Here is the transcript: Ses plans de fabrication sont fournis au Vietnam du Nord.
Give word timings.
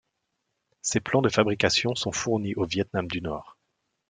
Ses 0.81 0.99
plans 0.99 1.21
de 1.21 1.29
fabrication 1.29 1.93
sont 1.93 2.11
fournis 2.11 2.55
au 2.55 2.65
Vietnam 2.65 3.07
du 3.07 3.21
Nord. 3.21 3.59